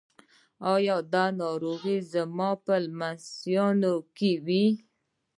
ایا 0.73 0.97
دا 1.13 1.25
ناروغي 1.41 1.97
به 2.03 2.07
زما 2.13 2.49
په 2.65 2.73
لمسیانو 2.85 3.95
کې 4.17 4.31
وي؟ 4.45 4.65